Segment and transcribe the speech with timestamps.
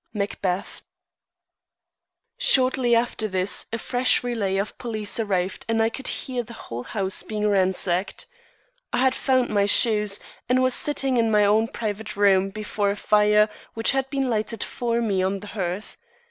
[0.15, 0.81] Macbeth.
[2.39, 6.81] Shortly after this, a fresh relay of police arrived and I could hear the whole
[6.81, 8.25] house being ransacked.
[8.91, 10.19] I had found my shoes,
[10.49, 14.63] and was sitting in my own private room before a fire which had been lighted
[14.63, 15.97] for me on the hearth.